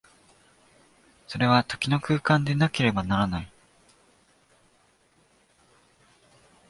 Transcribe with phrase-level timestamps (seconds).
[1.27, 3.51] それは時の空間でなければならない。